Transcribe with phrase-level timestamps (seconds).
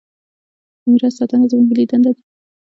[0.81, 2.21] د میراث ساتنه زموږ ملي دنده ده.